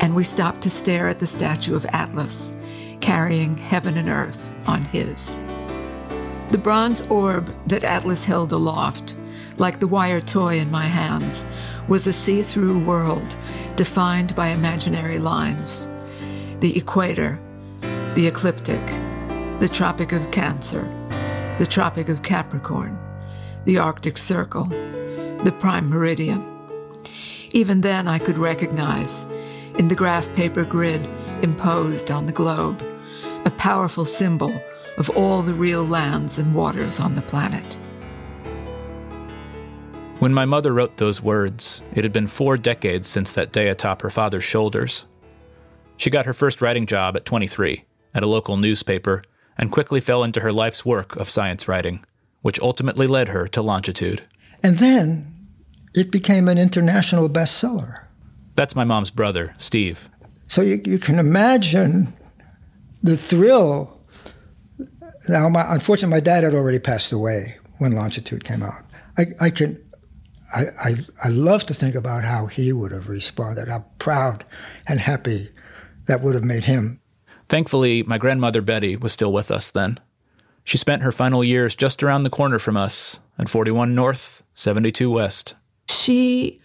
and 0.00 0.14
we 0.14 0.24
stopped 0.24 0.62
to 0.62 0.70
stare 0.70 1.06
at 1.06 1.18
the 1.18 1.26
statue 1.26 1.74
of 1.74 1.84
Atlas, 1.90 2.56
carrying 3.02 3.58
heaven 3.58 3.98
and 3.98 4.08
earth 4.08 4.50
on 4.64 4.86
his. 4.86 5.38
The 6.50 6.60
bronze 6.62 7.02
orb 7.10 7.54
that 7.66 7.84
Atlas 7.84 8.24
held 8.24 8.52
aloft, 8.52 9.16
like 9.62 9.78
the 9.78 9.86
wire 9.86 10.20
toy 10.20 10.58
in 10.58 10.72
my 10.72 10.86
hands, 10.86 11.46
was 11.86 12.08
a 12.08 12.12
see 12.12 12.42
through 12.42 12.84
world 12.84 13.36
defined 13.76 14.34
by 14.34 14.48
imaginary 14.48 15.20
lines. 15.20 15.86
The 16.58 16.76
equator, 16.76 17.38
the 18.16 18.26
ecliptic, 18.26 18.84
the 19.60 19.70
Tropic 19.72 20.10
of 20.10 20.32
Cancer, 20.32 20.82
the 21.60 21.66
Tropic 21.66 22.08
of 22.08 22.24
Capricorn, 22.24 22.98
the 23.64 23.78
Arctic 23.78 24.18
Circle, 24.18 24.64
the 24.64 25.54
Prime 25.60 25.88
Meridian. 25.88 26.44
Even 27.52 27.82
then, 27.82 28.08
I 28.08 28.18
could 28.18 28.38
recognize, 28.38 29.26
in 29.78 29.86
the 29.86 29.94
graph 29.94 30.28
paper 30.34 30.64
grid 30.64 31.08
imposed 31.40 32.10
on 32.10 32.26
the 32.26 32.32
globe, 32.32 32.82
a 33.44 33.50
powerful 33.52 34.04
symbol 34.04 34.52
of 34.98 35.08
all 35.10 35.40
the 35.40 35.54
real 35.54 35.84
lands 35.86 36.36
and 36.36 36.52
waters 36.52 36.98
on 36.98 37.14
the 37.14 37.22
planet. 37.22 37.76
When 40.22 40.32
my 40.32 40.44
mother 40.44 40.72
wrote 40.72 40.98
those 40.98 41.20
words, 41.20 41.82
it 41.96 42.04
had 42.04 42.12
been 42.12 42.28
four 42.28 42.56
decades 42.56 43.08
since 43.08 43.32
that 43.32 43.50
day 43.50 43.66
atop 43.66 44.02
her 44.02 44.08
father's 44.08 44.44
shoulders. 44.44 45.04
She 45.96 46.10
got 46.10 46.26
her 46.26 46.32
first 46.32 46.62
writing 46.62 46.86
job 46.86 47.16
at 47.16 47.24
23 47.24 47.84
at 48.14 48.22
a 48.22 48.28
local 48.28 48.56
newspaper 48.56 49.24
and 49.58 49.72
quickly 49.72 50.00
fell 50.00 50.22
into 50.22 50.38
her 50.38 50.52
life's 50.52 50.86
work 50.86 51.16
of 51.16 51.28
science 51.28 51.66
writing, 51.66 52.04
which 52.40 52.60
ultimately 52.60 53.08
led 53.08 53.30
her 53.30 53.48
to 53.48 53.62
Longitude. 53.62 54.22
And 54.62 54.76
then 54.76 55.48
it 55.92 56.12
became 56.12 56.46
an 56.46 56.56
international 56.56 57.28
bestseller. 57.28 58.04
That's 58.54 58.76
my 58.76 58.84
mom's 58.84 59.10
brother, 59.10 59.56
Steve. 59.58 60.08
So 60.46 60.62
you, 60.62 60.80
you 60.84 61.00
can 61.00 61.18
imagine 61.18 62.14
the 63.02 63.16
thrill. 63.16 64.00
Now, 65.28 65.48
my, 65.48 65.74
unfortunately, 65.74 66.14
my 66.14 66.20
dad 66.20 66.44
had 66.44 66.54
already 66.54 66.78
passed 66.78 67.10
away 67.10 67.56
when 67.78 67.96
Longitude 67.96 68.44
came 68.44 68.62
out. 68.62 68.84
I, 69.18 69.26
I 69.40 69.50
can, 69.50 69.82
I, 70.54 70.66
I, 70.78 70.94
I 71.24 71.28
love 71.28 71.66
to 71.66 71.74
think 71.74 71.94
about 71.94 72.24
how 72.24 72.46
he 72.46 72.72
would 72.72 72.92
have 72.92 73.08
responded, 73.08 73.68
how 73.68 73.84
proud 73.98 74.44
and 74.86 75.00
happy 75.00 75.48
that 76.06 76.20
would 76.20 76.34
have 76.34 76.44
made 76.44 76.64
him. 76.64 77.00
Thankfully, 77.48 78.02
my 78.02 78.18
grandmother 78.18 78.62
Betty 78.62 78.96
was 78.96 79.12
still 79.12 79.32
with 79.32 79.50
us 79.50 79.70
then. 79.70 79.98
She 80.64 80.78
spent 80.78 81.02
her 81.02 81.12
final 81.12 81.42
years 81.42 81.74
just 81.74 82.02
around 82.02 82.22
the 82.22 82.30
corner 82.30 82.58
from 82.58 82.76
us 82.76 83.20
at 83.38 83.48
41 83.48 83.94
North, 83.94 84.42
72 84.54 85.10
West. 85.10 85.54
She 85.88 86.60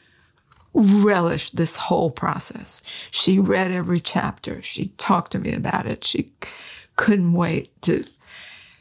relished 0.74 1.56
this 1.56 1.75
whole 1.75 2.12
process. 2.12 2.82
She 3.10 3.39
read 3.39 3.72
every 3.72 4.00
chapter. 4.00 4.62
She 4.62 4.89
talked 4.98 5.32
to 5.32 5.39
me 5.39 5.53
about 5.53 5.88
it. 5.88 6.06
She 6.06 6.32
couldn't 6.96 7.34
wait 7.34 7.82
to 7.84 8.06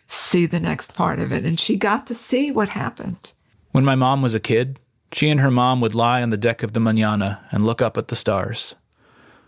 see 0.07 0.47
the 0.47 0.61
next 0.61 0.95
part 0.95 1.19
of 1.19 1.33
it. 1.33 1.45
And 1.45 1.59
she 1.59 1.77
got 1.77 2.07
to 2.09 2.15
see 2.15 2.51
what 2.51 2.69
happened. 2.69 3.33
When 3.73 3.85
my 3.85 3.95
mom 3.95 4.23
was 4.23 4.35
a 4.35 4.41
kid, 4.41 4.79
she 5.13 5.31
and 5.31 5.41
her 5.41 5.51
mom 5.51 5.81
would 5.81 5.95
lie 5.95 6.23
on 6.23 6.31
the 6.31 6.37
deck 6.37 6.63
of 6.63 6.73
the 6.73 6.81
manana 6.81 7.47
and 7.51 7.65
look 7.65 7.81
up 7.81 7.97
at 7.97 8.09
the 8.09 8.17
stars. 8.17 8.75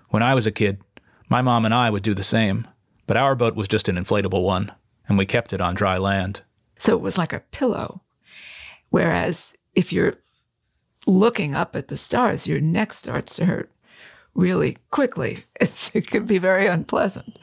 When 0.08 0.22
I 0.22 0.34
was 0.34 0.46
a 0.46 0.52
kid, 0.52 0.80
my 1.28 1.42
mom 1.42 1.64
and 1.64 1.74
I 1.74 1.90
would 1.90 2.02
do 2.02 2.14
the 2.14 2.22
same, 2.22 2.66
but 3.06 3.16
our 3.16 3.34
boat 3.34 3.54
was 3.54 3.68
just 3.68 3.88
an 3.88 3.96
inflatable 3.96 4.42
one, 4.42 4.72
and 5.08 5.18
we 5.18 5.26
kept 5.26 5.52
it 5.52 5.60
on 5.60 5.74
dry 5.74 5.98
land. 5.98 6.42
So 6.78 6.94
it 6.94 7.02
was 7.02 7.18
like 7.18 7.32
a 7.32 7.40
pillow. 7.50 8.02
Whereas 8.90 9.54
if 9.74 9.92
you're 9.92 10.14
looking 11.06 11.54
up 11.54 11.76
at 11.76 11.88
the 11.88 11.96
stars, 11.96 12.46
your 12.46 12.60
neck 12.60 12.92
starts 12.92 13.34
to 13.36 13.46
hurt 13.46 13.70
really 14.34 14.78
quickly. 14.90 15.38
It's, 15.60 15.90
it 15.94 16.06
can 16.06 16.24
be 16.24 16.38
very 16.38 16.68
unpleasant. 16.68 17.36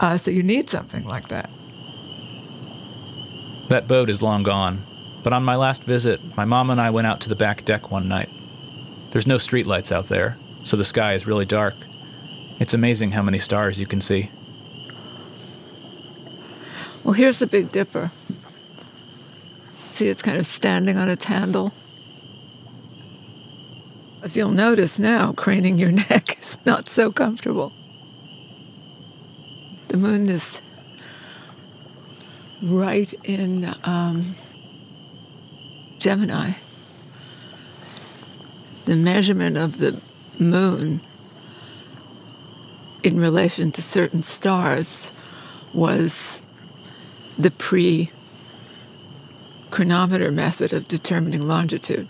Uh, 0.00 0.16
so 0.16 0.32
you 0.32 0.42
need 0.42 0.68
something 0.68 1.04
like 1.04 1.28
that. 1.28 1.48
That 3.68 3.86
boat 3.86 4.10
is 4.10 4.20
long 4.20 4.42
gone, 4.42 4.82
but 5.24 5.32
on 5.32 5.42
my 5.42 5.56
last 5.56 5.82
visit, 5.82 6.20
my 6.36 6.44
mom 6.44 6.68
and 6.68 6.78
I 6.78 6.90
went 6.90 7.06
out 7.06 7.22
to 7.22 7.30
the 7.30 7.34
back 7.34 7.64
deck 7.64 7.90
one 7.90 8.06
night. 8.06 8.28
There's 9.10 9.26
no 9.26 9.36
streetlights 9.36 9.90
out 9.90 10.08
there, 10.08 10.36
so 10.64 10.76
the 10.76 10.84
sky 10.84 11.14
is 11.14 11.26
really 11.26 11.46
dark. 11.46 11.74
It's 12.60 12.74
amazing 12.74 13.12
how 13.12 13.22
many 13.22 13.38
stars 13.38 13.80
you 13.80 13.86
can 13.86 14.02
see. 14.02 14.30
Well, 17.02 17.14
here's 17.14 17.38
the 17.38 17.46
Big 17.46 17.72
Dipper. 17.72 18.10
See, 19.92 20.08
it's 20.08 20.22
kind 20.22 20.38
of 20.38 20.46
standing 20.46 20.98
on 20.98 21.08
its 21.08 21.24
handle. 21.24 21.72
As 24.22 24.36
you'll 24.36 24.50
notice 24.50 24.98
now, 24.98 25.32
craning 25.32 25.78
your 25.78 25.92
neck 26.10 26.38
is 26.38 26.58
not 26.66 26.88
so 26.88 27.10
comfortable. 27.10 27.72
The 29.88 29.96
moon 29.96 30.28
is 30.28 30.60
right 32.60 33.12
in 33.22 33.74
um, 33.84 34.34
Gemini. 36.04 36.52
The 38.84 38.94
measurement 38.94 39.56
of 39.56 39.78
the 39.78 39.98
moon 40.38 41.00
in 43.02 43.18
relation 43.18 43.72
to 43.72 43.80
certain 43.80 44.22
stars 44.22 45.12
was 45.72 46.42
the 47.38 47.50
pre 47.50 48.10
chronometer 49.70 50.30
method 50.30 50.74
of 50.74 50.86
determining 50.88 51.48
longitude. 51.48 52.06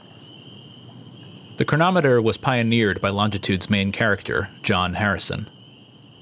The 1.58 1.64
chronometer 1.64 2.20
was 2.20 2.36
pioneered 2.36 3.00
by 3.00 3.10
Longitude's 3.10 3.70
main 3.70 3.92
character, 3.92 4.50
John 4.64 4.94
Harrison. 4.94 5.48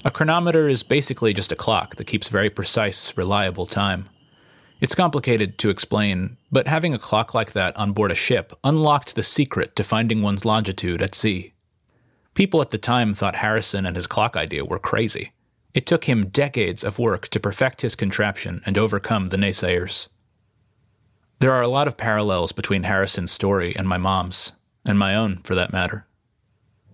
A 0.05 0.11
chronometer 0.11 0.67
is 0.67 0.83
basically 0.83 1.33
just 1.33 1.51
a 1.51 1.55
clock 1.55 1.95
that 1.95 2.05
keeps 2.05 2.27
very 2.27 2.51
precise, 2.51 3.17
reliable 3.17 3.65
time. 3.65 4.09
It's 4.83 4.95
complicated 4.95 5.57
to 5.59 5.69
explain, 5.69 6.35
but 6.51 6.67
having 6.67 6.93
a 6.93 6.99
clock 6.99 7.33
like 7.33 7.53
that 7.53 7.73
on 7.77 7.93
board 7.93 8.11
a 8.11 8.15
ship 8.15 8.51
unlocked 8.65 9.15
the 9.15 9.23
secret 9.23 9.77
to 9.77 9.83
finding 9.83 10.21
one's 10.21 10.43
longitude 10.43 11.01
at 11.01 11.15
sea. 11.15 11.53
People 12.33 12.61
at 12.61 12.71
the 12.71 12.77
time 12.77 13.13
thought 13.13 13.37
Harrison 13.37 13.85
and 13.85 13.95
his 13.95 14.07
clock 14.07 14.35
idea 14.35 14.65
were 14.65 14.79
crazy. 14.79 15.31
It 15.73 15.85
took 15.85 16.03
him 16.03 16.27
decades 16.27 16.83
of 16.83 16.99
work 16.99 17.29
to 17.29 17.39
perfect 17.39 17.79
his 17.79 17.95
contraption 17.95 18.61
and 18.65 18.77
overcome 18.77 19.29
the 19.29 19.37
naysayers. 19.37 20.09
There 21.39 21.53
are 21.53 21.61
a 21.61 21.69
lot 21.69 21.87
of 21.87 21.95
parallels 21.95 22.51
between 22.51 22.83
Harrison's 22.83 23.31
story 23.31 23.73
and 23.77 23.87
my 23.87 23.97
mom's, 23.97 24.51
and 24.83 24.99
my 24.99 25.15
own 25.15 25.37
for 25.45 25.55
that 25.55 25.71
matter. 25.71 26.07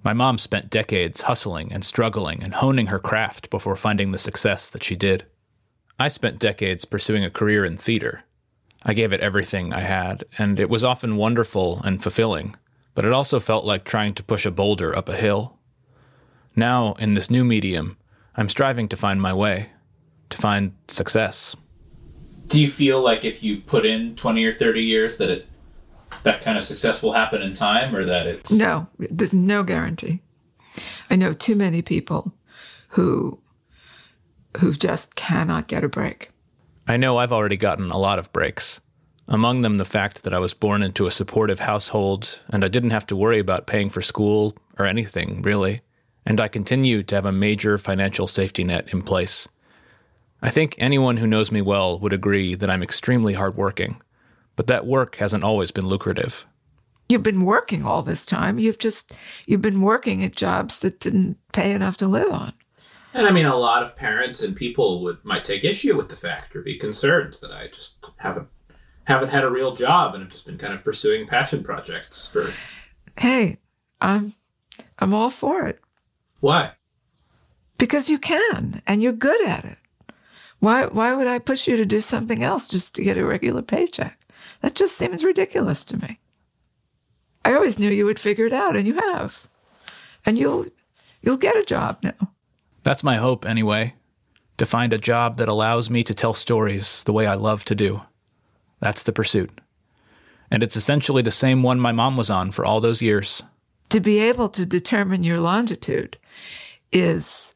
My 0.04 0.14
mom 0.14 0.38
spent 0.38 0.70
decades 0.70 1.22
hustling 1.22 1.74
and 1.74 1.84
struggling 1.84 2.44
and 2.44 2.54
honing 2.54 2.86
her 2.86 3.00
craft 3.00 3.50
before 3.50 3.76
finding 3.76 4.12
the 4.12 4.20
success 4.20 4.70
that 4.70 4.84
she 4.84 4.96
did. 4.96 5.26
I 6.00 6.08
spent 6.08 6.40
decades 6.40 6.86
pursuing 6.86 7.26
a 7.26 7.30
career 7.30 7.66
in 7.66 7.76
theater. 7.76 8.24
I 8.84 8.94
gave 8.94 9.12
it 9.12 9.20
everything 9.20 9.74
I 9.74 9.82
had, 9.82 10.24
and 10.38 10.58
it 10.58 10.70
was 10.70 10.84
often 10.84 11.18
wonderful 11.18 11.82
and 11.84 12.02
fulfilling, 12.02 12.56
but 12.96 13.04
it 13.04 13.12
also 13.12 13.40
felt 13.42 13.66
like 13.66 13.84
trying 13.84 14.14
to 14.14 14.24
push 14.24 14.46
a 14.46 14.52
boulder 14.52 14.96
up 14.96 15.10
a 15.10 15.16
hill. 15.18 15.58
Now, 16.56 16.94
in 16.94 17.16
this 17.16 17.30
new 17.30 17.44
medium, 17.44 17.98
I'm 18.38 18.48
striving 18.48 18.88
to 18.90 18.98
find 18.98 19.22
my 19.22 19.34
way, 19.34 19.72
to 20.30 20.38
find 20.38 20.72
success. 20.88 21.58
Do 22.48 22.62
you 22.62 22.72
feel 22.72 23.02
like 23.02 23.26
if 23.26 23.44
you 23.44 23.58
put 23.58 23.86
in 23.86 24.16
20 24.16 24.46
or 24.46 24.54
30 24.54 24.82
years 24.82 25.18
that 25.18 25.30
it 25.30 25.46
that 26.24 26.42
kind 26.42 26.58
of 26.58 26.64
success 26.64 27.04
will 27.04 27.14
happen 27.14 27.42
in 27.42 27.54
time 27.54 27.96
or 27.96 28.04
that 28.06 28.26
it's 28.26 28.52
No, 28.52 28.88
there's 28.98 29.34
no 29.34 29.64
guarantee. 29.64 30.22
I 31.10 31.16
know 31.16 31.34
too 31.34 31.56
many 31.56 31.82
people 31.82 32.34
who 32.90 33.39
who 34.58 34.74
just 34.74 35.16
cannot 35.16 35.68
get 35.68 35.84
a 35.84 35.90
break. 35.90 36.32
I 36.88 36.98
know 36.98 37.18
I've 37.18 37.34
already 37.34 37.58
gotten 37.58 37.92
a 37.92 37.98
lot 37.98 38.20
of 38.20 38.34
breaks. 38.34 38.82
Among 39.28 39.62
them, 39.62 39.78
the 39.78 39.86
fact 39.86 40.24
that 40.24 40.34
I 40.34 40.40
was 40.40 40.56
born 40.56 40.82
into 40.82 41.06
a 41.06 41.12
supportive 41.12 41.60
household 41.60 42.40
and 42.50 42.64
I 42.66 42.68
didn't 42.68 42.90
have 42.90 43.06
to 43.08 43.16
worry 43.16 43.38
about 43.38 43.68
paying 43.68 43.90
for 43.92 44.02
school 44.02 44.56
or 44.80 44.86
anything, 44.86 45.44
really. 45.44 45.82
And 46.26 46.42
I 46.42 46.48
continue 46.48 47.04
to 47.04 47.16
have 47.16 47.26
a 47.26 47.32
major 47.32 47.78
financial 47.78 48.26
safety 48.26 48.64
net 48.64 48.92
in 48.92 49.04
place. 49.04 49.48
I 50.42 50.50
think 50.50 50.76
anyone 50.78 51.18
who 51.18 51.28
knows 51.28 51.52
me 51.52 51.62
well 51.62 52.00
would 52.00 52.14
agree 52.14 52.56
that 52.56 52.70
I'm 52.70 52.82
extremely 52.82 53.34
hardworking, 53.34 54.02
But 54.56 54.68
that 54.68 54.86
work 54.86 55.16
hasn't 55.18 55.44
always 55.44 55.72
been 55.72 55.88
lucrative. 55.88 56.46
You've 57.08 57.24
been 57.24 57.46
working 57.46 57.86
all 57.86 58.02
this 58.02 58.26
time. 58.26 58.60
You've 58.60 58.78
just 58.78 59.14
you've 59.46 59.62
been 59.62 59.82
working 59.82 60.24
at 60.24 60.36
jobs 60.36 60.80
that 60.80 61.00
didn't 61.00 61.38
pay 61.54 61.72
enough 61.72 61.98
to 61.98 62.08
live 62.08 62.32
on. 62.32 62.54
And 63.14 63.26
I 63.28 63.32
mean, 63.32 63.46
a 63.46 63.56
lot 63.56 63.82
of 63.84 63.96
parents 63.96 64.42
and 64.42 64.56
people 64.56 65.02
would 65.04 65.24
might 65.26 65.44
take 65.44 65.64
issue 65.64 65.98
with 65.98 66.10
the 66.10 66.16
fact 66.16 66.56
or 66.56 66.62
be 66.62 66.78
concerned 66.78 67.38
that 67.42 67.52
I 67.52 67.68
just 67.68 68.06
haven't 68.18 68.48
haven't 69.06 69.30
had 69.30 69.44
a 69.44 69.50
real 69.50 69.76
job 69.76 70.14
and 70.14 70.24
have 70.24 70.32
just 70.32 70.46
been 70.46 70.58
kind 70.60 70.74
of 70.74 70.84
pursuing 70.84 71.28
passion 71.28 71.64
projects 71.64 72.28
for. 72.28 72.54
Hey, 73.18 73.58
I'm 74.00 74.34
I'm 75.00 75.14
all 75.14 75.30
for 75.30 75.66
it 75.66 75.82
Why? 76.40 76.74
because 77.78 78.10
you 78.10 78.20
can 78.20 78.82
and 78.86 79.02
you're 79.02 79.14
good 79.14 79.44
at 79.46 79.66
it. 79.66 79.78
Why 80.60 80.86
why 80.86 81.14
would 81.16 81.28
I 81.28 81.40
push 81.40 81.68
you 81.68 81.78
to 81.78 81.86
do 81.86 82.02
something 82.02 82.44
else 82.44 82.68
just 82.68 82.94
to 82.96 83.04
get 83.04 83.18
a 83.18 83.26
regular 83.26 83.62
paycheck? 83.64 84.20
That 84.62 84.76
just 84.76 84.96
seems 84.98 85.24
ridiculous 85.24 85.84
to 85.86 85.98
me. 85.98 86.20
I 87.44 87.54
always 87.54 87.80
knew 87.80 87.90
you 87.90 88.06
would 88.06 88.20
figure 88.20 88.46
it 88.46 88.54
out 88.54 88.76
and 88.76 88.86
you 88.86 88.96
have. 88.96 89.48
And 90.26 90.38
you'll 90.38 90.66
you'll 91.22 91.38
get 91.38 91.58
a 91.58 91.64
job 91.64 92.00
now. 92.04 92.34
That's 92.84 93.04
my 93.04 93.18
hope, 93.18 93.46
anyway. 93.46 93.96
To 94.58 94.66
find 94.66 94.92
a 94.92 94.98
job 94.98 95.38
that 95.38 95.48
allows 95.48 95.90
me 95.90 96.04
to 96.04 96.14
tell 96.14 96.34
stories 96.34 97.04
the 97.04 97.14
way 97.14 97.26
I 97.26 97.36
love 97.36 97.64
to 97.66 97.76
do. 97.76 98.02
That's 98.80 99.04
the 99.04 99.14
pursuit. 99.14 99.62
And 100.52 100.64
it's 100.64 100.76
essentially 100.76 101.22
the 101.22 101.32
same 101.32 101.64
one 101.64 101.80
my 101.80 101.92
mom 101.92 102.18
was 102.18 102.30
on 102.30 102.52
for 102.52 102.66
all 102.66 102.82
those 102.82 103.02
years. 103.02 103.44
To 103.90 104.00
be 104.00 104.20
able 104.20 104.50
to 104.50 104.66
determine 104.66 105.24
your 105.24 105.40
longitude 105.40 106.18
is 106.92 107.54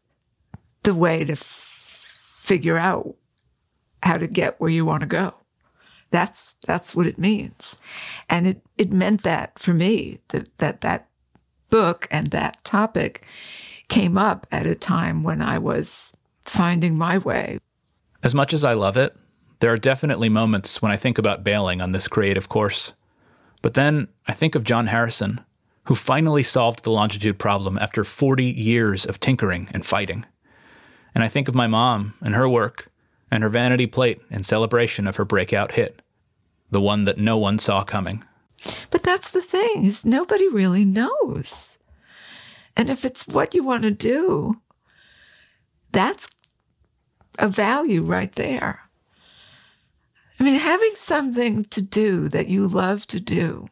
the 0.84 0.94
way 0.94 1.24
to 1.24 1.34
f- 1.34 1.40
figure 1.40 2.78
out 2.78 3.16
how 4.04 4.18
to 4.18 4.28
get 4.28 4.60
where 4.60 4.70
you 4.70 4.86
want 4.86 5.02
to 5.02 5.08
go. 5.08 5.34
That's 6.12 6.56
that's 6.68 6.96
what 6.96 7.08
it 7.08 7.18
means, 7.18 7.78
and 8.30 8.46
it 8.46 8.62
it 8.78 8.92
meant 8.92 9.24
that 9.24 9.58
for 9.58 9.74
me 9.74 10.20
that 10.28 10.56
that 10.60 10.82
that 10.82 11.08
book 11.72 12.08
and 12.12 12.28
that 12.28 12.64
topic 12.64 13.26
came 13.94 14.18
up 14.18 14.48
at 14.52 14.66
a 14.66 14.74
time 14.74 15.22
when 15.22 15.40
I 15.40 15.60
was 15.60 16.14
finding 16.42 16.98
my 16.98 17.20
way. 17.20 17.60
As 18.24 18.34
much 18.34 18.52
as 18.52 18.64
I 18.64 18.74
love 18.74 18.98
it, 18.98 19.16
there 19.60 19.72
are 19.72 19.78
definitely 19.78 20.30
moments 20.30 20.82
when 20.82 20.92
I 20.92 20.98
think 20.98 21.20
about 21.20 21.44
bailing 21.44 21.80
on 21.80 21.92
this 21.92 22.08
creative 22.08 22.50
course. 22.50 22.94
But 23.62 23.76
then 23.76 24.08
I 24.28 24.34
think 24.34 24.56
of 24.56 24.64
John 24.64 24.88
Harrison, 24.88 25.42
who 25.84 25.94
finally 25.94 26.42
solved 26.42 26.84
the 26.84 26.90
longitude 26.90 27.38
problem 27.38 27.78
after 27.78 28.04
40 28.04 28.44
years 28.46 29.06
of 29.06 29.20
tinkering 29.20 29.70
and 29.72 29.86
fighting. 29.86 30.26
And 31.14 31.24
I 31.24 31.28
think 31.28 31.48
of 31.48 31.54
my 31.54 31.68
mom 31.68 32.16
and 32.20 32.34
her 32.34 32.50
work 32.50 32.92
and 33.30 33.44
her 33.44 33.50
vanity 33.50 33.86
plate 33.86 34.24
in 34.32 34.42
celebration 34.42 35.06
of 35.06 35.18
her 35.18 35.26
breakout 35.26 35.74
hit, 35.74 36.02
the 36.72 36.82
one 36.82 37.04
that 37.04 37.20
no 37.20 37.38
one 37.38 37.60
saw 37.60 37.84
coming. 37.84 38.24
But 38.90 39.04
that's 39.04 39.30
the 39.30 39.44
thing 39.44 39.86
is 39.86 40.04
nobody 40.04 40.50
really 40.50 40.84
knows. 40.84 41.78
And 42.76 42.90
if 42.90 43.06
it's 43.06 43.28
what 43.28 43.54
you 43.54 43.64
want 43.64 43.84
to 43.84 43.92
do, 43.92 44.62
that's 45.92 46.28
a 47.38 47.48
value 47.48 48.04
right 48.04 48.34
there. 48.36 48.82
I 50.40 50.44
mean, 50.44 50.60
having 50.60 50.92
something 50.96 51.66
to 51.66 51.82
do 51.82 52.28
that 52.30 52.48
you 52.48 52.68
love 52.68 53.06
to 53.08 53.20
do, 53.20 53.68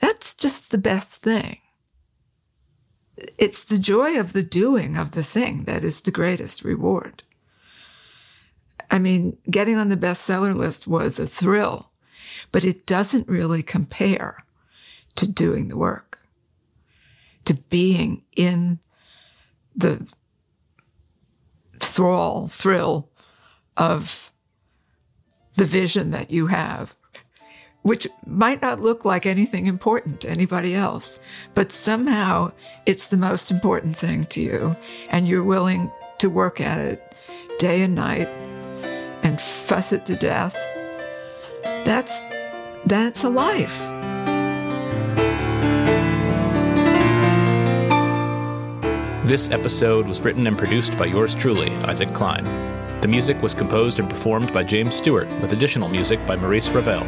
that's 0.00 0.34
just 0.34 0.70
the 0.70 0.78
best 0.78 1.22
thing. 1.22 1.58
It's 3.38 3.64
the 3.64 3.78
joy 3.78 4.18
of 4.18 4.32
the 4.32 4.42
doing 4.42 4.96
of 4.96 5.12
the 5.12 5.22
thing 5.22 5.64
that 5.64 5.84
is 5.84 6.00
the 6.00 6.10
greatest 6.10 6.64
reward. 6.64 7.22
I 8.90 8.98
mean, 8.98 9.38
getting 9.50 9.76
on 9.76 9.88
the 9.88 9.96
bestseller 9.96 10.54
list 10.54 10.86
was 10.86 11.18
a 11.18 11.26
thrill, 11.26 11.90
but 12.50 12.64
it 12.64 12.86
doesn't 12.86 13.28
really 13.28 13.62
compare 13.62 14.44
to 15.16 15.30
doing 15.30 15.68
the 15.68 15.76
work, 15.76 16.11
to 17.44 17.54
being 17.54 18.22
in 18.36 18.78
the 19.74 20.06
thrall, 21.80 22.48
thrill 22.48 23.10
of 23.76 24.32
the 25.56 25.64
vision 25.64 26.10
that 26.10 26.30
you 26.30 26.46
have, 26.46 26.96
which 27.82 28.06
might 28.26 28.62
not 28.62 28.80
look 28.80 29.04
like 29.04 29.26
anything 29.26 29.66
important 29.66 30.20
to 30.20 30.30
anybody 30.30 30.74
else, 30.74 31.20
but 31.54 31.72
somehow 31.72 32.52
it's 32.86 33.08
the 33.08 33.16
most 33.16 33.50
important 33.50 33.96
thing 33.96 34.24
to 34.24 34.40
you, 34.40 34.76
and 35.08 35.26
you're 35.26 35.42
willing 35.42 35.90
to 36.18 36.30
work 36.30 36.60
at 36.60 36.78
it 36.78 37.14
day 37.58 37.82
and 37.82 37.94
night 37.94 38.28
and 39.22 39.40
fuss 39.40 39.92
it 39.92 40.06
to 40.06 40.16
death. 40.16 40.56
That's 41.62 42.24
that's 42.86 43.24
a 43.24 43.28
life. 43.28 44.11
This 49.32 49.48
episode 49.48 50.06
was 50.06 50.20
written 50.20 50.46
and 50.46 50.58
produced 50.58 50.98
by 50.98 51.06
yours 51.06 51.34
truly, 51.34 51.70
Isaac 51.86 52.12
Klein. 52.12 52.44
The 53.00 53.08
music 53.08 53.40
was 53.40 53.54
composed 53.54 53.98
and 53.98 54.06
performed 54.06 54.52
by 54.52 54.62
James 54.62 54.94
Stewart, 54.94 55.26
with 55.40 55.54
additional 55.54 55.88
music 55.88 56.26
by 56.26 56.36
Maurice 56.36 56.68
Ravel. 56.68 57.00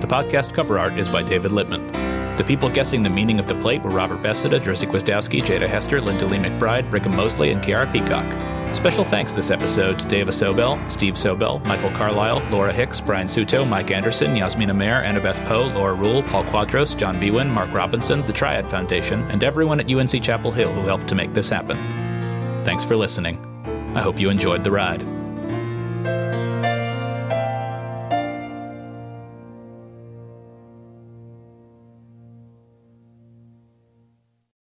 The 0.00 0.06
podcast 0.06 0.52
cover 0.52 0.78
art 0.78 0.98
is 0.98 1.08
by 1.08 1.22
David 1.22 1.52
Littman. 1.52 2.36
The 2.36 2.44
people 2.44 2.68
guessing 2.68 3.02
the 3.02 3.08
meaning 3.08 3.40
of 3.40 3.46
the 3.46 3.54
plate 3.54 3.82
were 3.82 3.88
Robert 3.88 4.20
Bessida, 4.20 4.62
Jersey 4.62 4.86
Kwiatkowski, 4.86 5.40
Jada 5.40 5.66
Hester, 5.66 5.98
Linda 5.98 6.26
Lee 6.26 6.36
McBride, 6.36 6.90
Brigham 6.90 7.16
Mosley, 7.16 7.52
and 7.52 7.62
Kiara 7.62 7.90
Peacock. 7.90 8.51
Special 8.72 9.04
thanks 9.04 9.32
this 9.34 9.50
episode 9.50 9.98
to 9.98 10.04
Dava 10.06 10.30
Sobel, 10.30 10.90
Steve 10.90 11.14
Sobel, 11.14 11.64
Michael 11.66 11.90
Carlisle, 11.90 12.42
Laura 12.50 12.72
Hicks, 12.72 13.00
Brian 13.00 13.26
Suto, 13.26 13.68
Mike 13.68 13.90
Anderson, 13.90 14.34
Yasmina 14.34 14.74
Mayer, 14.74 15.02
Annabeth 15.02 15.44
Poe, 15.44 15.66
Laura 15.68 15.94
Rule, 15.94 16.22
Paul 16.24 16.44
Quadros, 16.44 16.96
John 16.96 17.20
Bewin, 17.20 17.48
Mark 17.48 17.72
Robinson, 17.72 18.26
the 18.26 18.32
Triad 18.32 18.68
Foundation, 18.68 19.22
and 19.30 19.44
everyone 19.44 19.78
at 19.78 19.90
UNC 19.90 20.22
Chapel 20.22 20.50
Hill 20.50 20.72
who 20.72 20.86
helped 20.86 21.06
to 21.08 21.14
make 21.14 21.32
this 21.34 21.50
happen. 21.50 21.76
Thanks 22.64 22.84
for 22.84 22.96
listening. 22.96 23.38
I 23.94 24.00
hope 24.00 24.18
you 24.18 24.30
enjoyed 24.30 24.64
the 24.64 24.72
ride. 24.72 25.21